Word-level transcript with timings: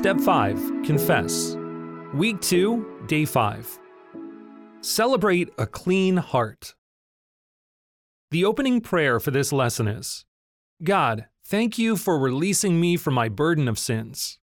Step 0.00 0.18
5 0.18 0.82
Confess. 0.82 1.56
Week 2.14 2.40
2, 2.40 3.02
Day 3.06 3.26
5. 3.26 3.78
Celebrate 4.80 5.50
a 5.58 5.66
clean 5.66 6.16
heart. 6.16 6.74
The 8.30 8.46
opening 8.46 8.80
prayer 8.80 9.20
for 9.20 9.30
this 9.30 9.52
lesson 9.52 9.86
is 9.86 10.24
God, 10.82 11.26
thank 11.44 11.76
you 11.76 11.98
for 11.98 12.18
releasing 12.18 12.80
me 12.80 12.96
from 12.96 13.12
my 13.12 13.28
burden 13.28 13.68
of 13.68 13.78
sins. 13.78 14.38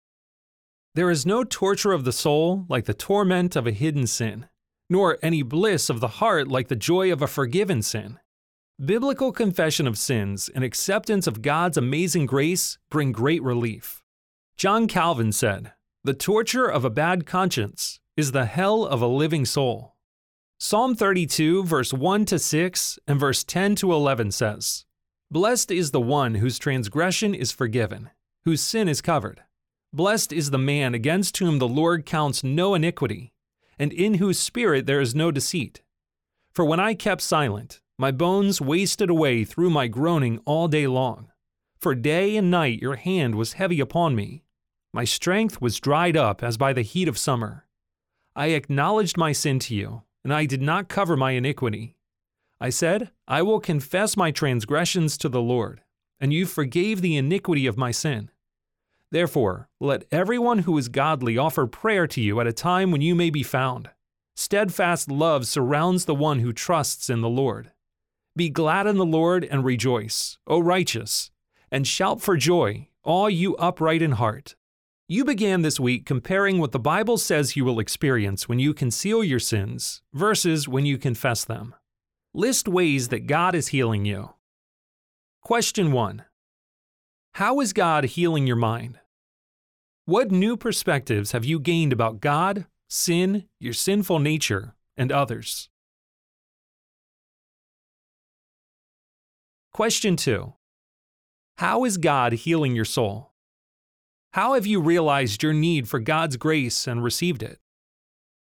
There 0.95 1.11
is 1.11 1.27
no 1.27 1.45
torture 1.45 1.93
of 1.93 2.07
the 2.07 2.13
soul 2.13 2.65
like 2.71 2.87
the 2.87 2.95
torment 2.95 3.55
of 3.55 3.67
a 3.67 3.73
hidden 3.73 4.07
sin, 4.07 4.47
nor 4.89 5.19
any 5.21 5.43
bliss 5.43 5.91
of 5.91 6.01
the 6.01 6.09
heart 6.09 6.49
like 6.49 6.69
the 6.69 6.77
joy 6.77 7.13
of 7.13 7.21
a 7.21 7.27
forgiven 7.27 7.83
sin. 7.83 8.19
Biblical 8.83 9.33
confession 9.33 9.87
of 9.87 9.99
sins 9.99 10.49
and 10.55 10.65
acceptance 10.65 11.27
of 11.27 11.43
God's 11.43 11.77
amazing 11.77 12.25
grace 12.25 12.79
bring 12.89 13.13
great 13.13 13.43
relief. 13.43 14.02
John 14.63 14.87
Calvin 14.87 15.33
said, 15.33 15.73
The 16.05 16.15
torture 16.15 16.67
of 16.67 16.85
a 16.85 16.89
bad 16.89 17.27
conscience 17.27 17.99
is 18.17 18.31
the 18.31 18.45
hell 18.45 18.87
of 18.87 19.03
a 19.03 19.09
living 19.09 19.45
soul. 19.45 19.97
Psalm 20.61 20.95
32, 20.95 21.65
verse 21.65 21.93
1 21.93 22.25
to 22.27 22.39
6 22.39 22.99
and 23.09 23.19
verse 23.19 23.43
10 23.43 23.75
to 23.75 23.93
11 23.93 24.31
says, 24.31 24.85
Blessed 25.33 25.73
is 25.73 25.91
the 25.91 26.01
one 26.01 26.37
whose 26.37 26.61
transgression 26.61 27.35
is 27.35 27.51
forgiven, 27.51 28.11
whose 28.45 28.61
sin 28.61 28.89
is 28.89 29.03
covered. 29.03 29.43
Blessed 29.93 30.33
is 30.33 30.51
the 30.53 30.59
man 30.59 30.95
against 30.95 31.39
whom 31.39 31.59
the 31.59 31.67
Lord 31.67 32.07
counts 32.07 32.45
no 32.45 32.77
iniquity, 32.77 33.33
and 33.81 33.93
in 33.93 34.15
whose 34.15 34.39
spirit 34.39 34.87
there 34.87 35.01
is 35.01 35.13
no 35.13 35.33
deceit. 35.33 35.83
For 36.55 36.65
when 36.65 36.79
I 36.79 36.95
kept 36.95 37.23
silent, 37.23 37.81
my 37.99 38.13
bones 38.13 38.61
wasted 38.61 39.11
away 39.11 39.43
through 39.43 39.71
my 39.71 39.89
groaning 39.89 40.39
all 40.45 40.69
day 40.69 40.87
long. 40.87 41.33
For 41.81 41.97
day 41.97 42.37
and 42.37 42.49
night 42.49 42.81
your 42.81 42.95
hand 42.95 43.35
was 43.35 43.55
heavy 43.55 43.81
upon 43.81 44.15
me. 44.15 44.45
My 44.95 45.05
strength 45.05 45.61
was 45.61 45.81
dried 45.81 46.19
up 46.19 46.43
as 46.43 46.59
by 46.59 46.75
the 46.75 46.83
heat 46.83 47.09
of 47.09 47.17
summer. 47.17 47.67
I 48.37 48.49
acknowledged 48.49 49.17
my 49.17 49.33
sin 49.33 49.59
to 49.61 49.75
you, 49.75 50.03
and 50.23 50.35
I 50.35 50.45
did 50.45 50.61
not 50.61 50.89
cover 50.89 51.17
my 51.17 51.31
iniquity. 51.31 51.97
I 52.61 52.69
said, 52.69 53.11
I 53.27 53.41
will 53.41 53.59
confess 53.59 54.19
my 54.19 54.31
transgressions 54.31 55.17
to 55.19 55.31
the 55.31 55.41
Lord, 55.41 55.83
and 56.21 56.33
you 56.33 56.45
forgave 56.45 57.01
the 57.01 57.17
iniquity 57.17 57.67
of 57.67 57.79
my 57.79 57.91
sin. 57.91 58.31
Therefore, 59.11 59.71
let 59.81 60.05
everyone 60.13 60.61
who 60.61 60.77
is 60.77 60.89
godly 60.89 61.39
offer 61.39 61.67
prayer 61.67 62.07
to 62.09 62.21
you 62.21 62.39
at 62.41 62.47
a 62.47 62.53
time 62.53 62.91
when 62.91 63.01
you 63.01 63.15
may 63.15 63.31
be 63.31 63.43
found. 63.43 63.91
Steadfast 64.37 65.11
love 65.11 65.47
surrounds 65.47 66.05
the 66.05 66.15
one 66.15 66.41
who 66.41 66.53
trusts 66.53 67.09
in 67.09 67.23
the 67.23 67.29
Lord. 67.29 67.73
Be 68.37 68.51
glad 68.51 68.87
in 68.87 68.97
the 68.97 69.05
Lord 69.05 69.45
and 69.45 69.65
rejoice, 69.65 70.39
O 70.47 70.59
righteous, 70.61 71.31
and 71.71 71.87
shout 71.87 72.21
for 72.21 72.37
joy, 72.37 72.89
all 73.03 73.29
you 73.29 73.57
upright 73.57 74.03
in 74.03 74.13
heart. 74.13 74.55
You 75.09 75.25
began 75.25 75.63
this 75.63 75.81
week 75.81 76.07
comparing 76.07 76.59
what 76.59 76.73
the 76.73 76.79
Bible 76.79 77.19
says 77.19 77.57
you 77.57 77.65
will 77.65 77.81
experience 77.81 78.49
when 78.49 78.61
you 78.61 78.73
conceal 78.73 79.25
your 79.25 79.41
sins 79.41 80.01
versus 80.15 80.69
when 80.69 80.87
you 80.87 80.97
confess 80.97 81.45
them. 81.45 81.75
List 82.33 82.69
ways 82.69 83.09
that 83.09 83.27
God 83.27 83.55
is 83.55 83.69
healing 83.69 84.05
you. 84.05 84.31
Question 85.43 85.91
1 85.91 86.25
How 87.35 87.61
is 87.61 87.73
God 87.73 88.05
healing 88.05 88.47
your 88.47 88.57
mind? 88.57 89.01
What 90.05 90.31
new 90.31 90.57
perspectives 90.57 91.33
have 91.33 91.45
you 91.45 91.59
gained 91.59 91.93
about 91.93 92.21
God, 92.21 92.67
sin, 92.89 93.49
your 93.59 93.73
sinful 93.73 94.21
nature, 94.21 94.77
and 94.97 95.11
others? 95.11 95.69
Question 99.73 100.15
2 100.17 100.55
How 101.59 101.85
is 101.85 101.97
God 101.97 102.33
healing 102.35 102.77
your 102.77 102.85
soul? 102.85 103.32
How 104.33 104.55
have 104.55 104.65
you 104.65 104.81
realized 104.81 105.43
your 105.43 105.53
need 105.53 105.91
for 105.91 106.01
God's 106.01 106.39
grace 106.39 106.87
and 106.87 107.05
received 107.05 107.43
it? 107.43 107.59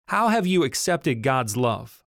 How 0.09 0.29
have 0.29 0.47
you 0.47 0.65
accepted 0.65 1.23
God's 1.23 1.55
love? 1.55 2.03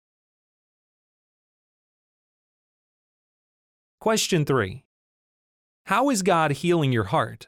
Question 4.00 4.44
3 4.44 4.82
How 5.86 6.10
is 6.10 6.22
God 6.22 6.50
healing 6.50 6.90
your 6.90 7.04
heart? 7.04 7.46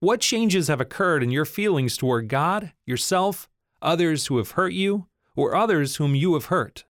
What 0.00 0.20
changes 0.20 0.68
have 0.68 0.82
occurred 0.82 1.22
in 1.22 1.30
your 1.30 1.46
feelings 1.46 1.96
toward 1.96 2.28
God, 2.28 2.74
yourself, 2.84 3.48
others 3.80 4.26
who 4.26 4.36
have 4.36 4.50
hurt 4.50 4.74
you, 4.74 5.06
or 5.34 5.56
others 5.56 5.96
whom 5.96 6.14
you 6.14 6.34
have 6.34 6.46
hurt? 6.46 6.84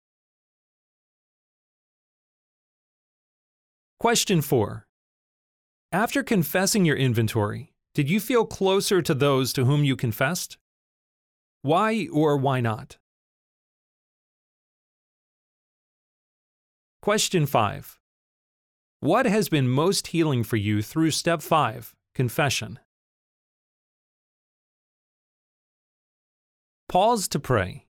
Question 4.01 4.43
4 4.43 4.84
After 5.93 6.25
confessing 6.25 6.84
your 6.84 6.97
inventory, 6.97 7.72
did 7.97 8.11
you 8.11 8.21
feel 8.21 8.45
closer 8.45 9.01
to 9.01 9.15
those 9.15 9.55
to 9.55 9.65
whom 9.65 9.83
you 9.83 9.97
confessed? 9.97 10.59
Why 11.62 12.09
or 12.12 12.37
why 12.37 12.61
not? 12.61 12.99
Question 17.01 17.47
5. 17.47 17.99
What 19.01 19.25
has 19.25 19.49
been 19.49 19.67
most 19.67 20.09
healing 20.09 20.45
for 20.45 20.59
you 20.59 20.83
through 20.83 21.12
step 21.12 21.41
5, 21.41 21.95
confession? 22.15 22.81
Pause 26.91 27.28
to 27.28 27.39
pray. 27.41 27.87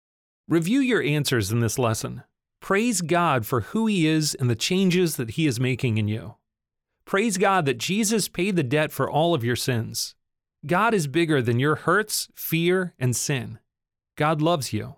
Review 0.50 0.82
your 0.82 1.02
answers 1.02 1.50
in 1.50 1.62
this 1.62 1.80
lesson. 1.80 2.24
Praise 2.62 3.00
God 3.00 3.46
for 3.46 3.62
who 3.62 3.88
He 3.88 4.06
is 4.06 4.36
and 4.36 4.50
the 4.50 4.56
changes 4.58 5.16
that 5.16 5.32
He 5.32 5.48
is 5.48 5.62
making 5.62 5.98
in 5.98 6.10
you. 6.10 6.36
Praise 7.06 7.38
God 7.38 7.66
that 7.66 7.78
Jesus 7.78 8.28
paid 8.28 8.56
the 8.56 8.64
debt 8.64 8.92
for 8.92 9.10
all 9.10 9.34
of 9.34 9.44
your 9.44 9.56
sins. 9.56 10.16
God 10.66 10.94
is 10.94 11.08
bigger 11.08 11.42
than 11.42 11.60
your 11.60 11.76
hurts, 11.76 12.30
fear, 12.36 12.94
and 12.98 13.16
sin. 13.16 13.60
God 14.16 14.42
loves 14.42 14.72
you. 14.72 14.96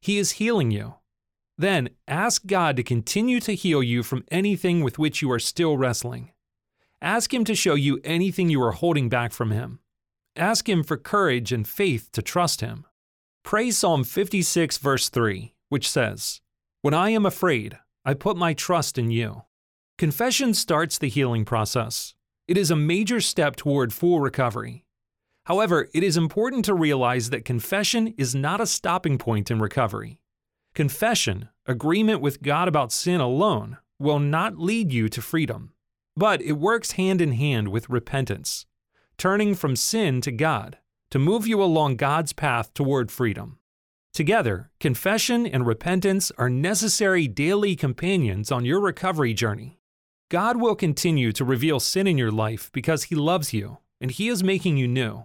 He 0.00 0.18
is 0.18 0.32
healing 0.32 0.70
you. 0.70 0.94
Then 1.58 1.88
ask 2.06 2.46
God 2.46 2.76
to 2.76 2.82
continue 2.82 3.40
to 3.40 3.54
heal 3.54 3.82
you 3.82 4.02
from 4.02 4.24
anything 4.30 4.82
with 4.82 4.98
which 4.98 5.22
you 5.22 5.30
are 5.32 5.38
still 5.38 5.78
wrestling. 5.78 6.32
Ask 7.00 7.32
Him 7.32 7.44
to 7.44 7.54
show 7.54 7.74
you 7.74 8.00
anything 8.04 8.50
you 8.50 8.62
are 8.62 8.72
holding 8.72 9.08
back 9.08 9.32
from 9.32 9.50
Him. 9.50 9.80
Ask 10.34 10.68
Him 10.68 10.82
for 10.82 10.98
courage 10.98 11.52
and 11.52 11.66
faith 11.66 12.10
to 12.12 12.20
trust 12.20 12.60
Him. 12.60 12.84
Pray 13.42 13.70
Psalm 13.70 14.04
56, 14.04 14.78
verse 14.78 15.08
3, 15.08 15.54
which 15.68 15.88
says, 15.88 16.40
When 16.82 16.94
I 16.94 17.10
am 17.10 17.24
afraid, 17.24 17.78
I 18.04 18.14
put 18.14 18.36
my 18.36 18.52
trust 18.52 18.98
in 18.98 19.10
you. 19.10 19.42
Confession 19.98 20.52
starts 20.52 20.98
the 20.98 21.08
healing 21.08 21.46
process. 21.46 22.14
It 22.46 22.58
is 22.58 22.70
a 22.70 22.76
major 22.76 23.18
step 23.18 23.56
toward 23.56 23.94
full 23.94 24.20
recovery. 24.20 24.84
However, 25.46 25.88
it 25.94 26.02
is 26.02 26.18
important 26.18 26.66
to 26.66 26.74
realize 26.74 27.30
that 27.30 27.46
confession 27.46 28.08
is 28.18 28.34
not 28.34 28.60
a 28.60 28.66
stopping 28.66 29.16
point 29.16 29.50
in 29.50 29.58
recovery. 29.58 30.20
Confession, 30.74 31.48
agreement 31.64 32.20
with 32.20 32.42
God 32.42 32.68
about 32.68 32.92
sin 32.92 33.22
alone, 33.22 33.78
will 33.98 34.18
not 34.18 34.58
lead 34.58 34.92
you 34.92 35.08
to 35.08 35.22
freedom, 35.22 35.72
but 36.14 36.42
it 36.42 36.58
works 36.58 36.92
hand 36.92 37.22
in 37.22 37.32
hand 37.32 37.68
with 37.68 37.88
repentance, 37.88 38.66
turning 39.16 39.54
from 39.54 39.76
sin 39.76 40.20
to 40.20 40.30
God, 40.30 40.76
to 41.10 41.18
move 41.18 41.46
you 41.46 41.62
along 41.62 41.96
God's 41.96 42.34
path 42.34 42.74
toward 42.74 43.10
freedom. 43.10 43.60
Together, 44.12 44.70
confession 44.78 45.46
and 45.46 45.66
repentance 45.66 46.30
are 46.36 46.50
necessary 46.50 47.26
daily 47.26 47.74
companions 47.74 48.52
on 48.52 48.66
your 48.66 48.80
recovery 48.80 49.32
journey. 49.32 49.80
God 50.28 50.56
will 50.60 50.74
continue 50.74 51.30
to 51.30 51.44
reveal 51.44 51.78
sin 51.78 52.08
in 52.08 52.18
your 52.18 52.32
life 52.32 52.68
because 52.72 53.04
He 53.04 53.14
loves 53.14 53.52
you 53.52 53.78
and 54.00 54.10
He 54.10 54.26
is 54.26 54.42
making 54.42 54.76
you 54.76 54.88
new. 54.88 55.24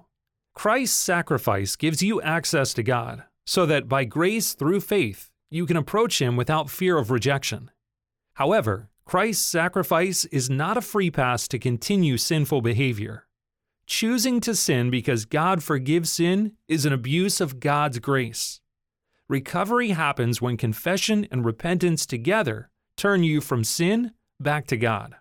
Christ's 0.53 0.95
sacrifice 0.95 1.75
gives 1.75 2.03
you 2.03 2.22
access 2.22 2.72
to 2.75 2.84
God 2.84 3.23
so 3.44 3.66
that 3.66 3.89
by 3.89 4.03
grace 4.03 4.53
through 4.53 4.81
faith 4.81 5.31
you 5.50 5.66
can 5.66 5.75
approach 5.75 6.22
Him 6.22 6.35
without 6.35 6.69
fear 6.69 7.00
of 7.00 7.09
rejection. 7.09 7.72
However, 8.35 8.89
Christ's 9.03 9.44
sacrifice 9.44 10.25
is 10.25 10.51
not 10.51 10.78
a 10.78 10.81
free 10.81 11.09
pass 11.09 11.47
to 11.47 11.57
continue 11.57 12.18
sinful 12.18 12.62
behavior. 12.62 13.25
Choosing 13.88 14.39
to 14.42 14.54
sin 14.54 14.92
because 14.92 15.25
God 15.25 15.63
forgives 15.63 16.12
sin 16.12 16.54
is 16.68 16.86
an 16.86 16.94
abuse 16.94 17.42
of 17.42 17.59
God's 17.59 17.97
grace. 17.97 18.62
Recovery 19.27 19.89
happens 19.89 20.44
when 20.44 20.57
confession 20.57 21.27
and 21.31 21.44
repentance 21.44 22.06
together 22.06 22.69
turn 22.95 23.24
you 23.24 23.42
from 23.42 23.63
sin 23.63 24.12
back 24.44 24.68
to 24.68 24.78
God. 24.78 25.16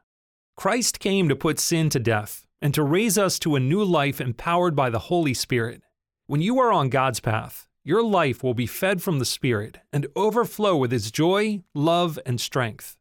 Christ 0.57 1.01
came 1.01 1.29
to 1.29 1.37
put 1.37 1.59
sin 1.59 1.89
to 1.91 1.99
death 1.99 2.47
and 2.61 2.75
to 2.75 2.83
raise 2.83 3.17
us 3.17 3.39
to 3.41 3.57
a 3.57 3.61
new 3.61 3.83
life 3.83 4.21
empowered 4.21 4.77
by 4.77 4.91
the 4.91 4.99
Holy 4.99 5.35
Spirit. 5.35 5.83
When 6.27 6.43
you 6.43 6.59
are 6.61 6.73
on 6.73 6.91
God's 6.91 7.21
path, 7.21 7.67
your 7.83 8.03
life 8.03 8.43
will 8.43 8.55
be 8.55 8.67
fed 8.67 9.03
from 9.03 9.19
the 9.19 9.25
Spirit 9.25 9.79
and 9.93 10.07
overflow 10.15 10.77
with 10.77 10.93
His 10.93 11.11
joy, 11.11 11.63
love, 11.75 12.19
and 12.27 12.41
strength. 12.41 12.97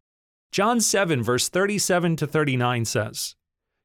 John 0.51 0.81
7, 0.81 1.21
verse 1.21 1.49
37 1.49 2.15
to 2.15 2.27
39 2.27 2.85
says, 2.85 3.35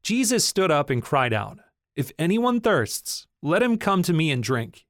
Jesus 0.02 0.44
stood 0.44 0.70
up 0.70 0.90
and 0.90 1.02
cried 1.02 1.32
out, 1.32 1.58
If 1.96 2.12
anyone 2.18 2.60
thirsts, 2.60 3.26
let 3.42 3.62
him 3.62 3.76
come 3.76 4.02
to 4.04 4.12
me 4.12 4.30
and 4.30 4.42
drink. 4.42 4.86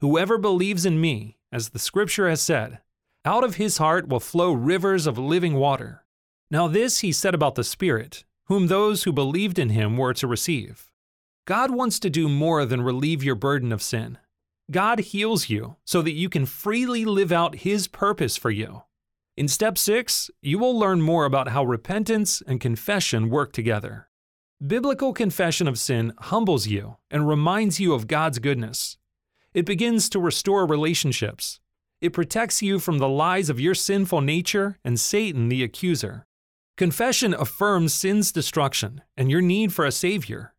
Whoever 0.00 0.36
believes 0.36 0.84
in 0.84 1.00
me, 1.00 1.38
as 1.50 1.70
the 1.70 1.78
scripture 1.78 2.28
has 2.28 2.42
said, 2.42 2.80
out 3.24 3.44
of 3.44 3.56
his 3.56 3.78
heart 3.78 4.08
will 4.08 4.20
flow 4.20 4.52
rivers 4.52 5.06
of 5.06 5.18
living 5.18 5.54
water. 5.54 6.04
Now, 6.50 6.68
this 6.68 7.00
he 7.00 7.12
said 7.12 7.34
about 7.34 7.56
the 7.56 7.64
Spirit, 7.64 8.24
whom 8.44 8.66
those 8.66 9.02
who 9.02 9.12
believed 9.12 9.58
in 9.58 9.70
him 9.70 9.96
were 9.96 10.14
to 10.14 10.26
receive. 10.26 10.90
God 11.46 11.70
wants 11.70 12.00
to 12.00 12.10
do 12.10 12.28
more 12.28 12.64
than 12.64 12.82
relieve 12.82 13.22
your 13.22 13.34
burden 13.36 13.72
of 13.72 13.82
sin. 13.82 14.18
God 14.70 14.98
heals 14.98 15.48
you 15.48 15.76
so 15.84 16.02
that 16.02 16.12
you 16.12 16.28
can 16.28 16.44
freely 16.44 17.04
live 17.04 17.30
out 17.30 17.56
His 17.56 17.86
purpose 17.86 18.36
for 18.36 18.50
you. 18.50 18.82
In 19.36 19.46
step 19.46 19.78
six, 19.78 20.28
you 20.42 20.58
will 20.58 20.76
learn 20.76 21.00
more 21.00 21.24
about 21.24 21.48
how 21.48 21.64
repentance 21.64 22.42
and 22.46 22.60
confession 22.60 23.30
work 23.30 23.52
together. 23.52 24.08
Biblical 24.66 25.12
confession 25.12 25.68
of 25.68 25.78
sin 25.78 26.14
humbles 26.18 26.66
you 26.66 26.96
and 27.10 27.28
reminds 27.28 27.78
you 27.78 27.94
of 27.94 28.08
God's 28.08 28.40
goodness. 28.40 28.96
It 29.54 29.66
begins 29.66 30.08
to 30.08 30.18
restore 30.18 30.66
relationships. 30.66 31.60
It 32.00 32.12
protects 32.12 32.60
you 32.60 32.78
from 32.78 32.98
the 32.98 33.08
lies 33.08 33.48
of 33.48 33.60
your 33.60 33.74
sinful 33.74 34.22
nature 34.22 34.78
and 34.84 34.98
Satan 34.98 35.48
the 35.48 35.62
accuser. 35.62 36.26
Confession 36.76 37.32
affirms 37.32 37.94
sin's 37.94 38.30
destruction 38.30 39.00
and 39.16 39.30
your 39.30 39.40
need 39.40 39.72
for 39.72 39.86
a 39.86 39.92
Savior. 39.92 40.52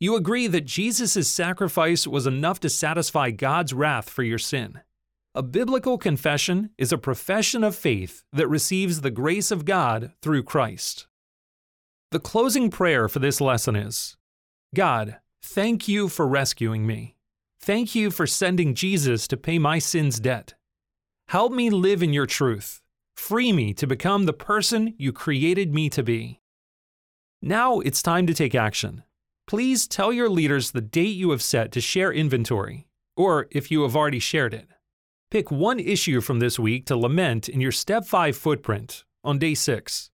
You 0.00 0.16
agree 0.16 0.48
that 0.48 0.64
Jesus' 0.64 1.28
sacrifice 1.28 2.08
was 2.08 2.26
enough 2.26 2.58
to 2.60 2.68
satisfy 2.68 3.30
God's 3.30 3.72
wrath 3.72 4.10
for 4.10 4.24
your 4.24 4.38
sin. 4.38 4.80
A 5.32 5.44
biblical 5.44 5.96
confession 5.96 6.70
is 6.76 6.90
a 6.90 6.98
profession 6.98 7.62
of 7.62 7.76
faith 7.76 8.24
that 8.32 8.48
receives 8.48 9.00
the 9.00 9.12
grace 9.12 9.52
of 9.52 9.64
God 9.64 10.12
through 10.20 10.42
Christ. 10.42 11.06
The 12.10 12.18
closing 12.18 12.68
prayer 12.68 13.08
for 13.08 13.20
this 13.20 13.40
lesson 13.40 13.76
is 13.76 14.16
God, 14.74 15.18
thank 15.40 15.86
you 15.86 16.08
for 16.08 16.26
rescuing 16.26 16.84
me. 16.84 17.14
Thank 17.60 17.94
you 17.94 18.10
for 18.10 18.26
sending 18.26 18.74
Jesus 18.74 19.28
to 19.28 19.36
pay 19.36 19.60
my 19.60 19.78
sin's 19.78 20.18
debt. 20.18 20.54
Help 21.28 21.52
me 21.52 21.70
live 21.70 22.02
in 22.02 22.12
your 22.12 22.26
truth. 22.26 22.82
Free 23.16 23.52
me 23.52 23.74
to 23.74 23.86
become 23.86 24.24
the 24.24 24.32
person 24.32 24.94
you 24.98 25.12
created 25.12 25.74
me 25.74 25.88
to 25.90 26.02
be. 26.02 26.40
Now 27.42 27.80
it's 27.80 28.02
time 28.02 28.26
to 28.26 28.34
take 28.34 28.54
action 28.54 29.04
please 29.50 29.88
tell 29.88 30.12
your 30.12 30.28
leaders 30.28 30.70
the 30.70 30.80
date 30.80 31.16
you 31.16 31.32
have 31.32 31.42
set 31.42 31.72
to 31.72 31.80
share 31.80 32.12
inventory, 32.12 32.86
or 33.16 33.48
if 33.50 33.68
you 33.68 33.82
have 33.82 33.96
already 33.96 34.20
shared 34.20 34.54
it. 34.54 34.68
Pick 35.28 35.50
one 35.50 35.80
issue 35.80 36.20
from 36.20 36.38
this 36.38 36.56
week 36.56 36.86
to 36.86 36.96
lament 36.96 37.48
in 37.48 37.60
your 37.60 37.72
Step 37.72 38.04
5 38.04 38.36
footprint 38.36 39.02
on 39.24 39.40
day 39.40 39.54
6. 39.54 40.12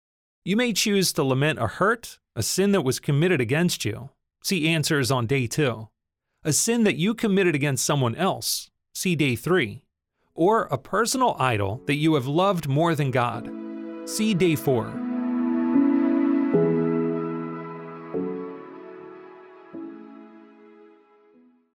You 0.44 0.58
may 0.58 0.74
choose 0.74 1.14
to 1.14 1.24
lament 1.24 1.60
a 1.60 1.68
hurt, 1.68 2.20
a 2.36 2.44
sin 2.44 2.74
that 2.74 2.82
was 2.82 3.00
committed 3.00 3.40
against 3.40 3.86
you. 3.86 4.10
See 4.44 4.68
answers 4.68 5.10
on 5.10 5.28
day 5.28 5.48
2. 5.48 5.88
A 6.44 6.52
sin 6.52 6.84
that 6.84 6.98
you 6.98 7.14
committed 7.14 7.56
against 7.56 7.86
someone 7.86 8.16
else. 8.16 8.70
See 8.94 9.16
day 9.16 9.38
3. 9.38 9.82
Or 10.36 10.64
a 10.64 10.78
personal 10.78 11.36
idol 11.40 11.82
that 11.86 11.96
you 11.96 12.14
have 12.16 12.28
loved 12.28 12.68
more 12.68 12.96
than 12.96 13.12
God. 13.12 13.52
See 14.06 14.34
day 14.34 14.56
4. 14.56 15.01